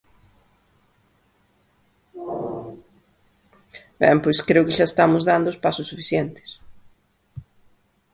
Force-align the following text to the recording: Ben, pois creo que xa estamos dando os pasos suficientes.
Ben, 4.01 4.17
pois 4.23 4.39
creo 4.47 4.65
que 4.67 4.77
xa 4.77 4.85
estamos 4.87 5.21
dando 5.29 5.47
os 5.53 5.61
pasos 5.65 5.89
suficientes. 5.91 6.49